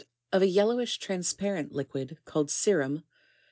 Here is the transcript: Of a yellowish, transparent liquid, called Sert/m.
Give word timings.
Of 0.33 0.41
a 0.41 0.47
yellowish, 0.47 0.97
transparent 0.97 1.73
liquid, 1.73 2.17
called 2.25 2.49
Sert/m. 2.49 3.03